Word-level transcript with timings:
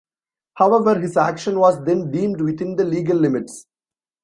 However 0.55 0.97
his 0.99 1.15
action 1.15 1.59
was 1.59 1.79
then 1.85 2.09
deemed 2.09 2.41
within 2.41 2.75
the 2.75 2.83
legal 2.83 3.17
limits. 3.17 3.67